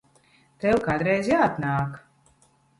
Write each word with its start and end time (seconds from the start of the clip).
Tev 0.63 0.79
kādreiz 0.87 1.31
jāatnāk. 1.35 2.03